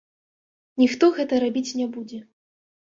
Ніхто 0.85 1.11
гэта 1.19 1.33
рабіць 1.47 1.67
не 1.83 1.87
будзе. 1.95 2.23